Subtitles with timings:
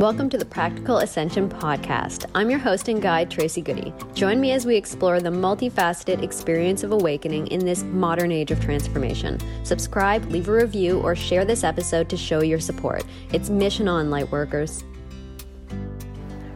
[0.00, 2.24] Welcome to the Practical Ascension Podcast.
[2.34, 3.92] I'm your host and guide, Tracy Goody.
[4.14, 8.62] Join me as we explore the multifaceted experience of awakening in this modern age of
[8.62, 9.38] transformation.
[9.62, 13.04] Subscribe, leave a review, or share this episode to show your support.
[13.34, 14.84] It's mission on, Lightworkers.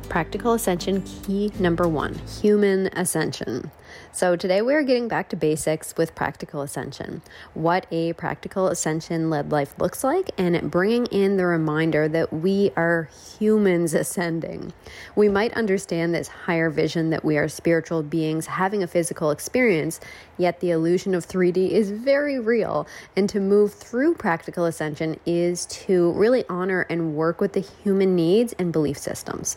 [0.08, 3.70] Practical Ascension key number one human ascension.
[4.14, 7.20] So, today we are getting back to basics with practical ascension
[7.52, 12.70] what a practical ascension led life looks like, and bringing in the reminder that we
[12.76, 14.72] are humans ascending.
[15.16, 19.98] We might understand this higher vision that we are spiritual beings having a physical experience,
[20.38, 22.86] yet the illusion of 3D is very real.
[23.16, 28.14] And to move through practical ascension is to really honor and work with the human
[28.14, 29.56] needs and belief systems.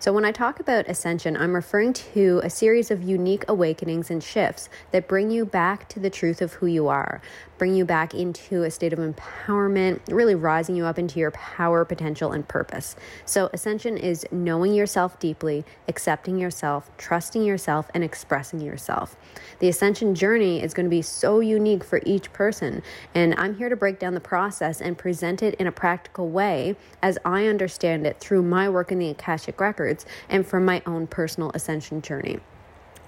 [0.00, 4.22] So, when I talk about ascension, I'm referring to a series of unique awakenings and
[4.22, 7.20] shifts that bring you back to the truth of who you are,
[7.58, 11.84] bring you back into a state of empowerment, really rising you up into your power,
[11.84, 12.96] potential, and purpose.
[13.24, 19.16] So, ascension is knowing yourself deeply, accepting yourself, trusting yourself, and expressing yourself.
[19.58, 22.82] The ascension journey is going to be so unique for each person,
[23.14, 26.76] and I'm here to break down the process and present it in a practical way
[27.02, 31.06] as I understand it through my work in the Akashic Records and from my own
[31.06, 32.38] personal ascension journey.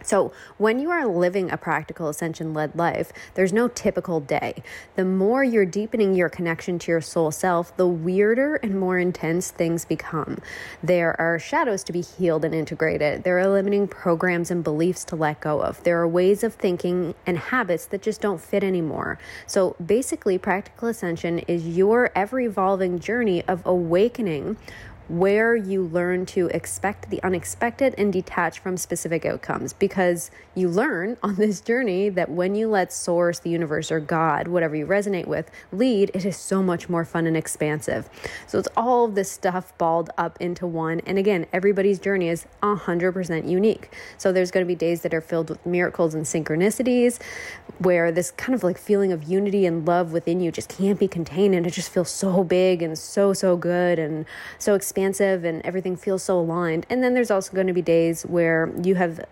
[0.02, 4.62] So, when you are living a practical ascension led life, there's no typical day.
[4.96, 9.50] The more you're deepening your connection to your soul self, the weirder and more intense
[9.50, 10.38] things become.
[10.82, 13.24] There are shadows to be healed and integrated.
[13.24, 15.82] There are limiting programs and beliefs to let go of.
[15.84, 19.18] There are ways of thinking and habits that just don't fit anymore.
[19.46, 24.56] So, basically, practical ascension is your ever evolving journey of awakening
[25.10, 31.16] where you learn to expect the unexpected and detach from specific outcomes because you learn
[31.20, 35.26] on this journey that when you let source, the universe, or God, whatever you resonate
[35.26, 38.08] with, lead, it is so much more fun and expansive.
[38.46, 41.00] So it's all of this stuff balled up into one.
[41.00, 43.92] And again, everybody's journey is 100% unique.
[44.16, 47.20] So there's going to be days that are filled with miracles and synchronicities
[47.78, 51.08] where this kind of like feeling of unity and love within you just can't be
[51.08, 54.24] contained and it just feels so big and so, so good and
[54.58, 56.86] so expansive expansive and everything feels so aligned.
[56.90, 59.24] And then there's also going to be days where you have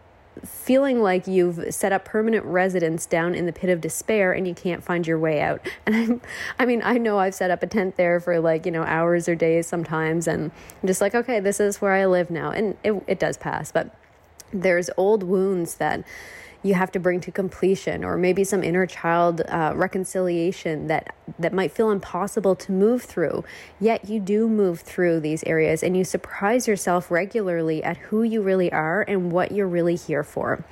[0.44, 4.54] feeling like you've set up permanent residence down in the pit of despair and you
[4.54, 5.60] can't find your way out.
[5.86, 6.20] And I'm,
[6.58, 9.28] I mean, I know I've set up a tent there for like, you know, hours
[9.28, 10.28] or days sometimes.
[10.28, 12.50] And I'm just like, okay, this is where I live now.
[12.50, 13.72] And it, it does pass.
[13.72, 13.94] But
[14.52, 16.04] there's old wounds that
[16.62, 21.52] you have to bring to completion or maybe some inner child uh, reconciliation that that
[21.52, 23.44] might feel impossible to move through.
[23.78, 28.42] Yet you do move through these areas and you surprise yourself regularly at who you
[28.42, 30.64] really are and what you're really here for.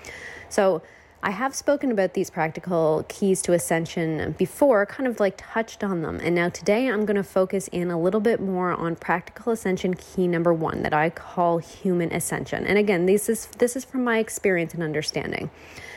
[0.48, 0.82] So
[1.22, 6.02] I have spoken about these practical keys to ascension before, kind of like touched on
[6.02, 6.20] them.
[6.22, 9.94] And now today I'm going to focus in a little bit more on practical ascension
[9.94, 12.66] key number 1 that I call human ascension.
[12.66, 15.50] And again, this is this is from my experience and understanding.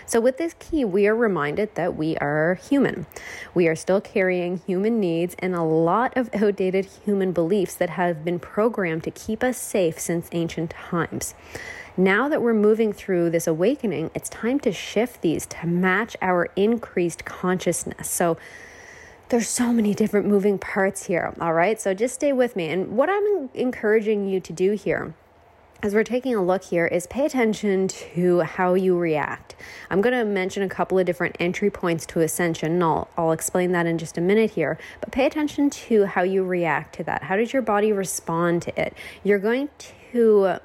[0.05, 3.05] So with this key, we are reminded that we are human.
[3.53, 8.25] We are still carrying human needs and a lot of outdated human beliefs that have
[8.25, 11.35] been programmed to keep us safe since ancient times.
[11.99, 16.47] Now that we're moving through this awakening, it's time to shift these to match our
[16.55, 18.09] increased consciousness.
[18.09, 18.37] So,
[19.27, 21.79] there's so many different moving parts here, all right?
[21.79, 22.69] So just stay with me.
[22.69, 25.13] And what I'm encouraging you to do here
[25.83, 29.55] as we're taking a look here is pay attention to how you react.
[29.89, 33.33] I'm going to mention a couple of different entry points to ascension, and I'll, I'll
[33.33, 34.77] explain that in just a minute here.
[35.01, 37.23] But pay attention to how you react to that.
[37.23, 38.93] How does your body respond to it?
[39.23, 39.67] You're going
[40.13, 40.59] to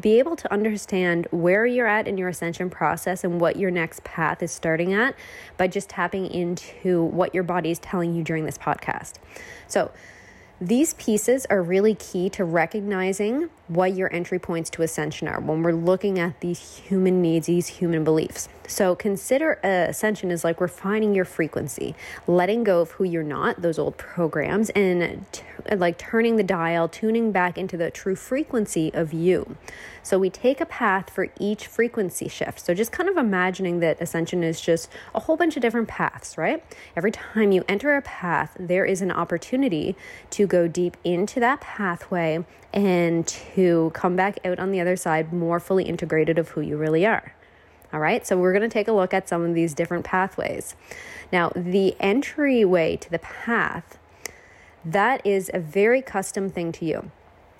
[0.00, 4.04] be able to understand where you're at in your ascension process and what your next
[4.04, 5.14] path is starting at
[5.56, 9.14] by just tapping into what your body is telling you during this podcast.
[9.68, 9.90] So,
[10.58, 15.62] these pieces are really key to recognizing what your entry points to ascension are when
[15.62, 18.48] we're looking at these human needs, these human beliefs.
[18.68, 21.94] So consider uh, ascension as like refining your frequency,
[22.26, 25.42] letting go of who you're not, those old programs, and t-
[25.74, 29.56] like turning the dial, tuning back into the true frequency of you.
[30.02, 32.60] So we take a path for each frequency shift.
[32.60, 36.38] So just kind of imagining that ascension is just a whole bunch of different paths,
[36.38, 36.62] right?
[36.96, 39.96] Every time you enter a path, there is an opportunity
[40.30, 45.32] to go deep into that pathway and to come back out on the other side
[45.32, 47.32] more fully integrated of who you really are.
[47.92, 50.74] All right, so we're going to take a look at some of these different pathways.
[51.32, 53.98] Now, the entryway to the path,
[54.84, 57.10] that is a very custom thing to you.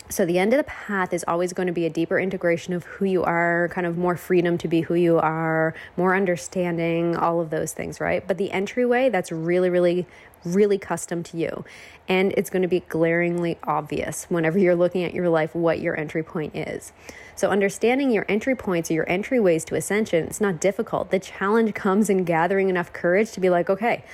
[0.08, 2.84] So, the end of the path is always going to be a deeper integration of
[2.84, 7.40] who you are, kind of more freedom to be who you are, more understanding, all
[7.40, 8.24] of those things, right?
[8.24, 10.06] But the entryway, that's really, really,
[10.44, 11.64] really custom to you.
[12.06, 15.98] And it's going to be glaringly obvious whenever you're looking at your life what your
[15.98, 16.92] entry point is.
[17.34, 21.10] So, understanding your entry points or your entryways to ascension, it's not difficult.
[21.10, 24.04] The challenge comes in gathering enough courage to be like, okay,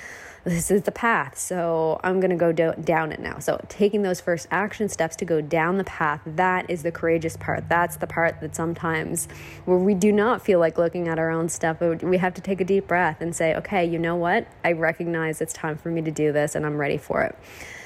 [0.45, 1.39] this is the path.
[1.39, 3.39] So I'm going to go do- down it now.
[3.39, 7.37] So taking those first action steps to go down the path, that is the courageous
[7.37, 7.69] part.
[7.69, 9.29] That's the part that sometimes
[9.65, 12.61] where we do not feel like looking at our own stuff, we have to take
[12.61, 14.47] a deep breath and say, okay, you know what?
[14.65, 17.37] I recognize it's time for me to do this and I'm ready for it.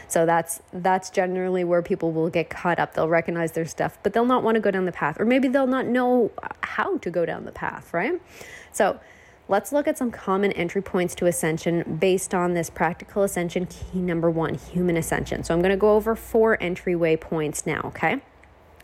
[0.08, 2.94] So that's that's generally where people will get caught up.
[2.94, 5.48] They'll recognize their stuff, but they'll not want to go down the path or maybe
[5.48, 6.30] they'll not know
[6.62, 8.20] how to go down the path, right?
[8.72, 9.00] So
[9.48, 14.00] Let's look at some common entry points to ascension based on this practical ascension key
[14.00, 15.44] number one, human ascension.
[15.44, 18.20] So I'm going to go over four entryway points now, okay?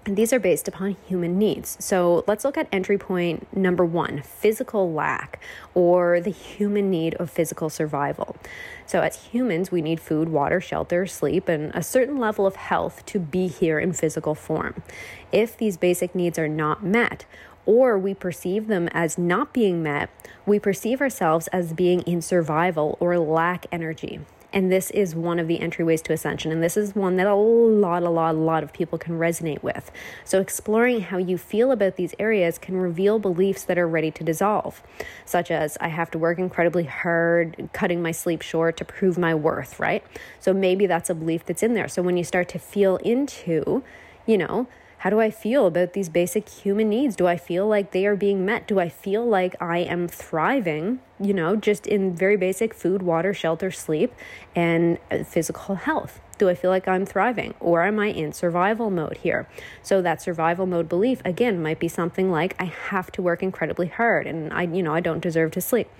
[0.04, 1.76] And these are based upon human needs.
[1.80, 5.40] So let's look at entry point number one physical lack
[5.74, 8.36] or the human need of physical survival.
[8.84, 13.06] So, as humans, we need food, water, shelter, sleep, and a certain level of health
[13.06, 14.82] to be here in physical form.
[15.30, 17.24] If these basic needs are not met,
[17.66, 20.10] or we perceive them as not being met,
[20.46, 24.20] we perceive ourselves as being in survival or lack energy.
[24.54, 26.52] And this is one of the entryways to ascension.
[26.52, 29.62] And this is one that a lot, a lot, a lot of people can resonate
[29.62, 29.90] with.
[30.24, 34.24] So, exploring how you feel about these areas can reveal beliefs that are ready to
[34.24, 34.82] dissolve,
[35.24, 39.34] such as I have to work incredibly hard, cutting my sleep short to prove my
[39.34, 40.04] worth, right?
[40.38, 41.88] So, maybe that's a belief that's in there.
[41.88, 43.82] So, when you start to feel into,
[44.26, 44.66] you know,
[45.02, 47.16] how do I feel about these basic human needs?
[47.16, 48.68] Do I feel like they are being met?
[48.68, 53.34] Do I feel like I am thriving, you know, just in very basic food, water,
[53.34, 54.14] shelter, sleep,
[54.54, 56.20] and uh, physical health?
[56.38, 59.48] Do I feel like I'm thriving or am I in survival mode here?
[59.82, 63.88] So that survival mode belief again might be something like I have to work incredibly
[63.88, 65.90] hard and I you know I don't deserve to sleep.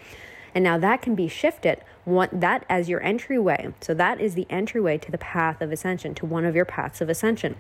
[0.55, 3.75] And now that can be shifted, want that as your entryway.
[3.81, 7.01] So that is the entryway to the path of ascension, to one of your paths
[7.01, 7.57] of ascension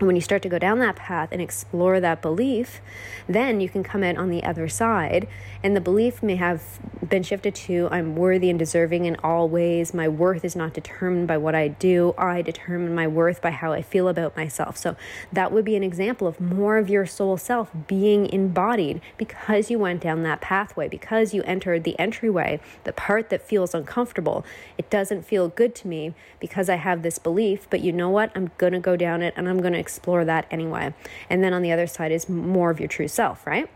[0.00, 2.80] when you start to go down that path and explore that belief,
[3.28, 5.28] then you can come in on the other side.
[5.62, 9.94] And the belief may have been shifted to I'm worthy and deserving in all ways.
[9.94, 12.14] My worth is not determined by what I do.
[12.18, 14.76] I determine my worth by how I feel about myself.
[14.76, 14.96] So
[15.32, 19.78] that would be an example of more of your soul self being embodied because you
[19.78, 24.44] went down that pathway, because you entered the entryway, the part that feels uncomfortable.
[24.78, 28.32] It doesn't feel good to me because I have this belief, but you know what?
[28.34, 30.94] I'm going to go down it and I'm going to explore that anyway.
[31.28, 33.68] And then on the other side is more of your true self, right?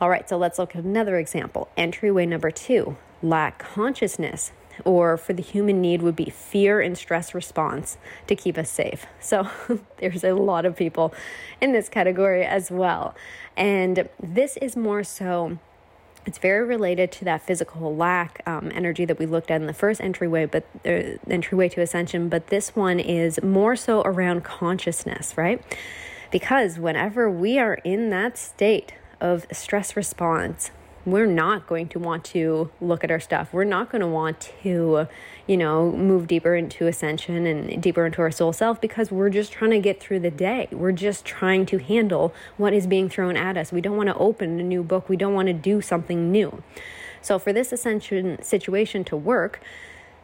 [0.00, 1.68] All right, so let's look at another example.
[1.76, 4.52] Entryway number two lack consciousness,
[4.84, 7.96] or for the human need, would be fear and stress response
[8.28, 9.06] to keep us safe.
[9.18, 9.48] So
[9.96, 11.12] there's a lot of people
[11.60, 13.14] in this category as well.
[13.56, 15.58] And this is more so
[16.28, 19.72] it's very related to that physical lack um, energy that we looked at in the
[19.72, 22.28] first entryway, but uh, entryway to ascension.
[22.28, 25.62] But this one is more so around consciousness, right?
[26.30, 28.92] Because whenever we are in that state
[29.22, 30.70] of stress response,
[31.12, 33.52] we're not going to want to look at our stuff.
[33.52, 35.06] We're not going to want to,
[35.46, 39.52] you know, move deeper into ascension and deeper into our soul self because we're just
[39.52, 40.68] trying to get through the day.
[40.72, 43.72] We're just trying to handle what is being thrown at us.
[43.72, 45.08] We don't want to open a new book.
[45.08, 46.62] We don't want to do something new.
[47.20, 49.60] So, for this ascension situation to work,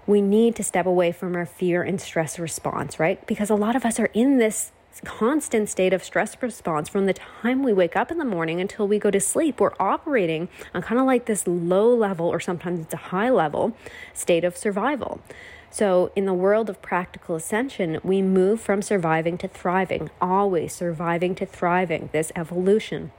[0.07, 3.25] we need to step away from our fear and stress response, right?
[3.27, 4.73] Because a lot of us are in this
[5.05, 8.87] constant state of stress response from the time we wake up in the morning until
[8.87, 9.61] we go to sleep.
[9.61, 13.77] We're operating on kind of like this low level, or sometimes it's a high level
[14.13, 15.21] state of survival.
[15.71, 21.35] So, in the world of practical ascension, we move from surviving to thriving, always surviving
[21.35, 23.11] to thriving, this evolution.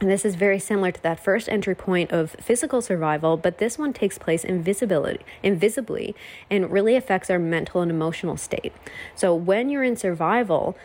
[0.00, 3.78] And this is very similar to that first entry point of physical survival, but this
[3.78, 6.14] one takes place invisibility, invisibly
[6.50, 8.74] and really affects our mental and emotional state.
[9.14, 10.76] So when you're in survival,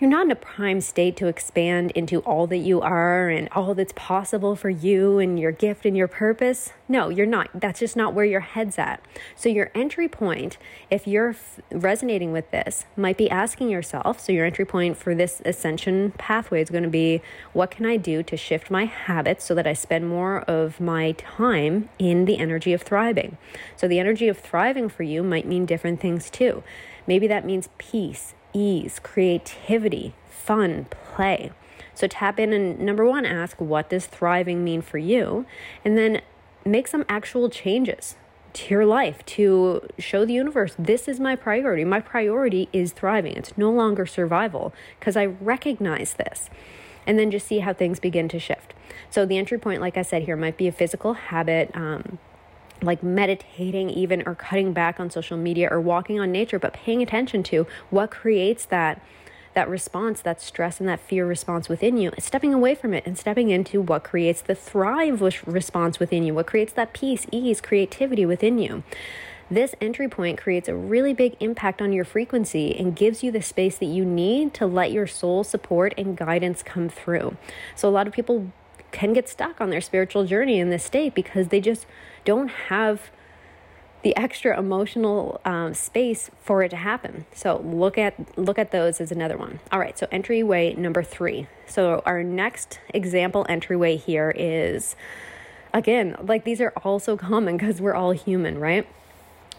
[0.00, 3.74] you're not in a prime state to expand into all that you are and all
[3.74, 6.72] that's possible for you and your gift and your purpose.
[6.88, 7.50] No, you're not.
[7.52, 9.04] That's just not where your head's at.
[9.36, 10.56] So, your entry point,
[10.90, 14.20] if you're f- resonating with this, might be asking yourself.
[14.20, 17.20] So, your entry point for this ascension pathway is going to be
[17.52, 21.12] what can I do to shift my habits so that I spend more of my
[21.12, 23.36] time in the energy of thriving?
[23.76, 26.62] So, the energy of thriving for you might mean different things too.
[27.06, 31.52] Maybe that means peace ease, creativity, fun, play.
[31.94, 35.46] So tap in and number one, ask what does thriving mean for you?
[35.84, 36.22] And then
[36.64, 38.16] make some actual changes.
[38.52, 41.84] to your life to show the universe this is my priority.
[41.84, 43.36] My priority is thriving.
[43.36, 46.50] It's no longer survival because I recognize this.
[47.06, 48.74] And then just see how things begin to shift.
[49.08, 51.70] So, the entry point, like I said here, might be a physical habit.
[51.74, 52.18] Um,
[52.82, 57.02] like meditating even or cutting back on social media or walking on nature but paying
[57.02, 59.00] attention to what creates that
[59.54, 63.18] that response, that stress and that fear response within you, stepping away from it and
[63.18, 68.24] stepping into what creates the thrive response within you, what creates that peace, ease, creativity
[68.24, 68.82] within you.
[69.50, 73.42] This entry point creates a really big impact on your frequency and gives you the
[73.42, 77.36] space that you need to let your soul support and guidance come through.
[77.74, 78.52] So, a lot of people
[78.92, 81.84] can get stuck on their spiritual journey in this state because they just
[82.24, 83.10] don't have
[84.02, 87.26] the extra emotional um, space for it to happen.
[87.34, 89.60] So look at look at those as another one.
[89.70, 91.48] All right, so entryway number three.
[91.66, 94.96] So our next example entryway here is
[95.74, 98.86] again like these are all so common because we're all human, right?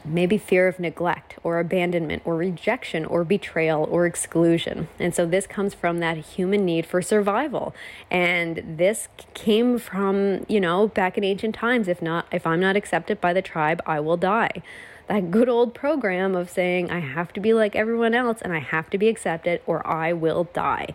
[0.06, 4.88] Maybe fear of neglect or abandonment or rejection or betrayal or exclusion.
[5.00, 7.74] And so this comes from that human need for survival.
[8.10, 12.76] And this came from, you know, back in ancient times if not if I'm not
[12.76, 14.62] accepted by the tribe, I will die.
[15.08, 18.60] That good old program of saying I have to be like everyone else and I
[18.60, 20.94] have to be accepted or I will die.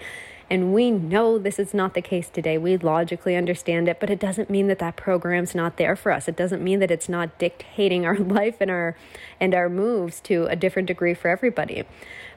[0.48, 2.56] And we know this is not the case today.
[2.56, 6.28] We logically understand it, but it doesn't mean that that program's not there for us.
[6.28, 8.96] It doesn't mean that it's not dictating our life and our
[9.40, 11.82] and our moves to a different degree for everybody.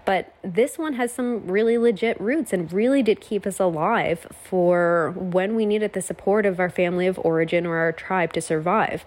[0.05, 5.13] But this one has some really legit roots and really did keep us alive for
[5.15, 9.05] when we needed the support of our family of origin or our tribe to survive.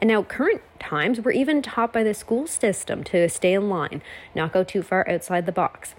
[0.00, 4.00] And now, current times, we're even taught by the school system to stay in line,
[4.32, 5.96] not go too far outside the box.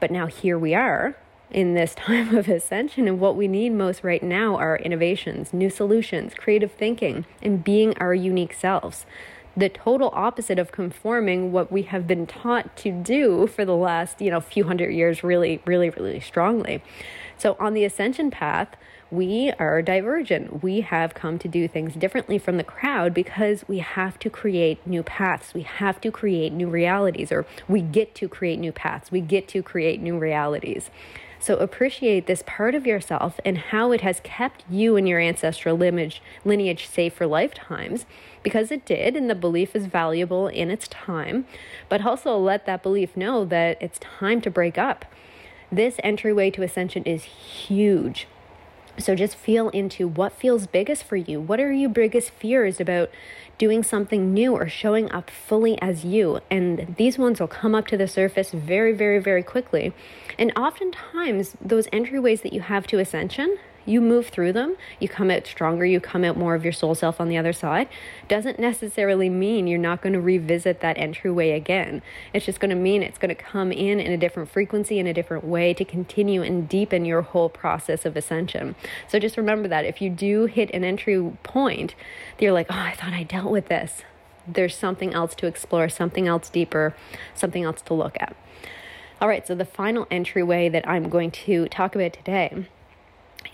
[0.00, 1.16] But now here we are
[1.50, 3.08] in this time of ascension.
[3.08, 7.96] And what we need most right now are innovations, new solutions, creative thinking, and being
[7.98, 9.06] our unique selves.
[9.56, 14.20] The total opposite of conforming what we have been taught to do for the last,
[14.20, 16.82] you know, few hundred years really, really, really strongly.
[17.36, 18.76] So on the ascension path,
[19.10, 20.62] we are divergent.
[20.62, 24.86] We have come to do things differently from the crowd because we have to create
[24.86, 25.54] new paths.
[25.54, 29.10] We have to create new realities, or we get to create new paths.
[29.10, 30.90] We get to create new realities.
[31.40, 35.76] So appreciate this part of yourself and how it has kept you and your ancestral
[35.76, 38.06] lineage, lineage safe for lifetimes
[38.42, 41.46] because it did, and the belief is valuable in its time.
[41.88, 45.04] But also let that belief know that it's time to break up.
[45.70, 48.26] This entryway to ascension is huge.
[48.98, 51.40] So just feel into what feels biggest for you.
[51.40, 53.10] What are your biggest fears about
[53.56, 56.40] doing something new or showing up fully as you?
[56.50, 59.92] And these ones will come up to the surface very, very, very quickly.
[60.36, 63.56] And oftentimes, those entryways that you have to ascension
[63.88, 66.94] you move through them, you come out stronger, you come out more of your soul
[66.94, 67.88] self on the other side,
[68.28, 72.02] doesn't necessarily mean you're not going to revisit that entryway again.
[72.32, 75.06] It's just going to mean it's going to come in in a different frequency, in
[75.06, 78.76] a different way to continue and deepen your whole process of ascension.
[79.08, 81.94] So just remember that if you do hit an entry point,
[82.38, 84.02] you're like, oh, I thought I dealt with this.
[84.46, 86.94] There's something else to explore, something else deeper,
[87.34, 88.36] something else to look at.
[89.20, 92.68] All right, so the final entryway that I'm going to talk about today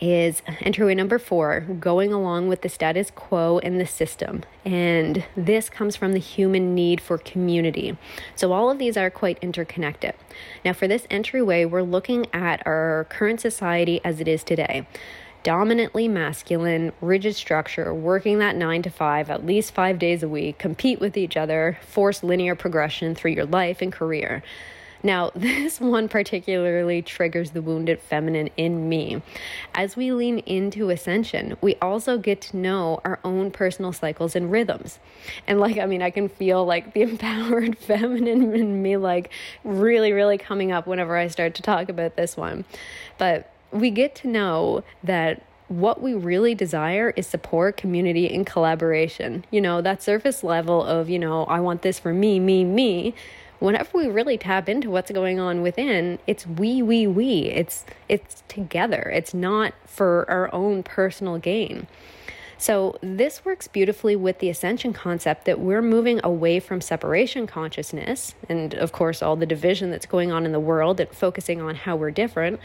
[0.01, 4.43] is entryway number four going along with the status quo in the system.
[4.65, 7.97] And this comes from the human need for community.
[8.35, 10.15] So, all of these are quite interconnected.
[10.65, 14.87] Now, for this entryway, we're looking at our current society as it is today
[15.45, 20.59] dominantly masculine, rigid structure, working that nine to five, at least five days a week,
[20.59, 24.43] compete with each other, force linear progression through your life and career.
[25.05, 29.23] Now, this one particularly triggers the wounded feminine in me.
[29.75, 34.51] As we lean into ascension, we also get to know our own personal cycles and
[34.51, 34.99] rhythms.
[35.47, 39.31] And like, I mean, I can feel like the empowered feminine in me, like
[39.63, 42.65] really, really coming up whenever I start to talk about this one.
[43.19, 49.45] But we get to know that what we really desire is support, community, and collaboration.
[49.51, 53.15] You know, that surface level of, you know, I want this for me, me, me
[53.65, 57.47] whenever we really tap into what's going on within, it's we, we, we.
[57.47, 59.11] It's it's together.
[59.15, 61.87] It's not for our own personal gain.
[62.59, 68.35] So, this works beautifully with the ascension concept that we're moving away from separation consciousness
[68.49, 71.75] and, of course, all the division that's going on in the world and focusing on
[71.75, 72.61] how we're different,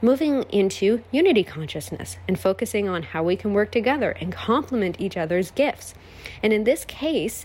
[0.00, 5.16] moving into unity consciousness and focusing on how we can work together and complement each
[5.16, 5.94] other's gifts.
[6.42, 7.44] And in this case,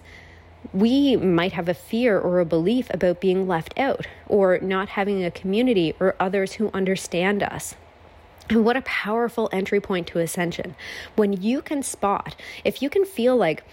[0.74, 5.24] we might have a fear or a belief about being left out or not having
[5.24, 7.76] a community or others who understand us.
[8.50, 10.76] And what a powerful entry point to ascension.
[11.16, 13.64] When you can spot, if you can feel like,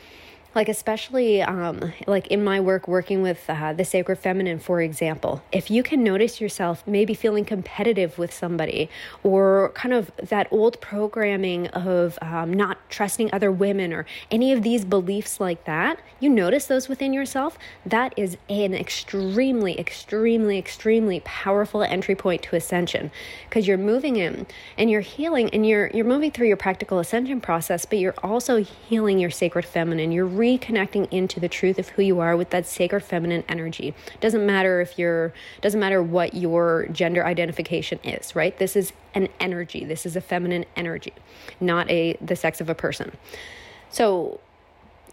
[0.55, 5.43] like especially um, like in my work working with uh, the sacred feminine for example
[5.53, 8.89] if you can notice yourself maybe feeling competitive with somebody
[9.23, 14.63] or kind of that old programming of um, not trusting other women or any of
[14.63, 21.21] these beliefs like that you notice those within yourself that is an extremely extremely extremely
[21.25, 23.11] powerful entry point to ascension.
[23.49, 24.47] Because you're moving in
[24.77, 28.63] and you're healing and you're you're moving through your practical ascension process but you're also
[28.63, 30.13] healing your sacred feminine.
[30.13, 33.95] You're reconnecting into the truth of who you are with that sacred feminine energy.
[34.21, 35.33] Doesn't matter if you're
[35.63, 38.57] doesn't matter what your gender identification is, right?
[38.59, 39.85] This is an energy.
[39.85, 41.15] This is a feminine energy,
[41.61, 43.17] not a the sex of a person.
[43.89, 44.41] So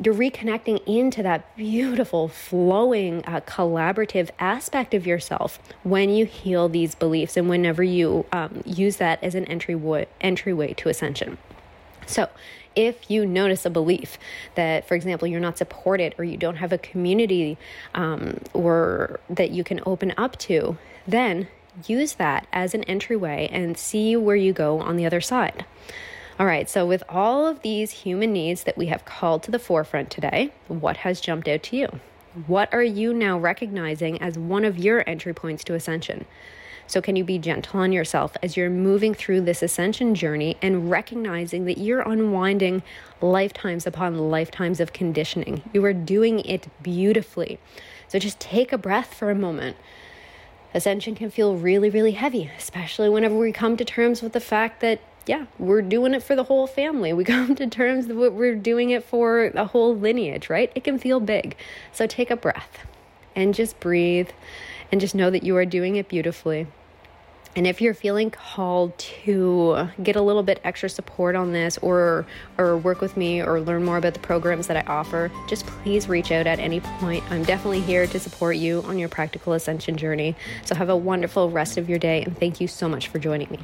[0.03, 6.95] you're reconnecting into that beautiful, flowing, uh, collaborative aspect of yourself when you heal these
[6.95, 11.37] beliefs and whenever you um, use that as an entryway, entryway to ascension.
[12.05, 12.29] So,
[12.75, 14.17] if you notice a belief
[14.55, 17.57] that, for example, you're not supported or you don't have a community
[17.93, 21.47] um, or that you can open up to, then
[21.85, 25.65] use that as an entryway and see where you go on the other side.
[26.39, 29.59] All right, so with all of these human needs that we have called to the
[29.59, 31.99] forefront today, what has jumped out to you?
[32.47, 36.25] What are you now recognizing as one of your entry points to ascension?
[36.87, 40.89] So, can you be gentle on yourself as you're moving through this ascension journey and
[40.89, 42.83] recognizing that you're unwinding
[43.21, 45.61] lifetimes upon lifetimes of conditioning?
[45.73, 47.59] You are doing it beautifully.
[48.07, 49.77] So, just take a breath for a moment.
[50.73, 54.81] Ascension can feel really, really heavy, especially whenever we come to terms with the fact
[54.81, 57.13] that yeah, we're doing it for the whole family.
[57.13, 60.71] We come to terms that we're doing it for a whole lineage, right?
[60.75, 61.55] It can feel big.
[61.91, 62.85] So take a breath
[63.35, 64.29] and just breathe
[64.91, 66.67] and just know that you are doing it beautifully.
[67.53, 72.25] And if you're feeling called to get a little bit extra support on this or
[72.57, 76.07] or work with me or learn more about the programs that I offer, just please
[76.07, 77.25] reach out at any point.
[77.29, 80.35] I'm definitely here to support you on your practical ascension journey.
[80.63, 83.49] So have a wonderful rest of your day and thank you so much for joining
[83.49, 83.59] me.